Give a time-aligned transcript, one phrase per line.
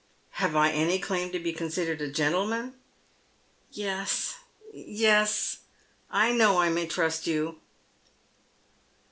[0.41, 2.73] "Have I any claim to be considered a gentleman?"
[3.85, 4.39] Yes,
[4.73, 5.59] yes,
[6.09, 7.59] I know I may trust you."